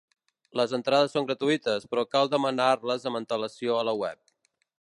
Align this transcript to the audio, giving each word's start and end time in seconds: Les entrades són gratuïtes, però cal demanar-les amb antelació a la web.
Les 0.59 0.71
entrades 0.77 1.13
són 1.17 1.27
gratuïtes, 1.27 1.87
però 1.93 2.07
cal 2.15 2.33
demanar-les 2.33 3.09
amb 3.11 3.23
antelació 3.23 3.81
a 3.83 3.89
la 3.93 3.99
web. 4.05 4.25